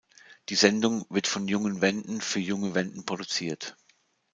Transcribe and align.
Die 0.49 0.55
Sendung 0.55 1.05
wird 1.11 1.27
von 1.27 1.47
jungen 1.47 1.81
Wenden 1.81 2.21
für 2.21 2.39
junge 2.39 2.73
Wenden 2.73 3.05
produziert. 3.05 3.77